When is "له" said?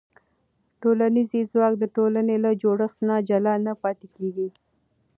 2.45-2.51